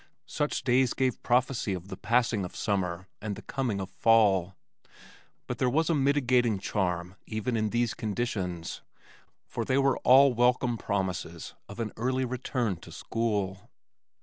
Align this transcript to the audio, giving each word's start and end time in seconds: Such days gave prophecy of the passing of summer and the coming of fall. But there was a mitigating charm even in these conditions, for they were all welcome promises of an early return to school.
Such 0.25 0.63
days 0.63 0.95
gave 0.95 1.21
prophecy 1.21 1.75
of 1.75 1.89
the 1.89 1.95
passing 1.95 2.43
of 2.43 2.55
summer 2.55 3.07
and 3.21 3.35
the 3.35 3.43
coming 3.43 3.79
of 3.79 3.91
fall. 3.91 4.55
But 5.45 5.59
there 5.59 5.69
was 5.69 5.91
a 5.91 5.93
mitigating 5.93 6.57
charm 6.57 7.13
even 7.27 7.55
in 7.55 7.69
these 7.69 7.93
conditions, 7.93 8.81
for 9.45 9.63
they 9.63 9.77
were 9.77 9.97
all 9.97 10.33
welcome 10.33 10.75
promises 10.75 11.53
of 11.69 11.79
an 11.79 11.91
early 11.97 12.25
return 12.25 12.77
to 12.77 12.91
school. 12.91 13.69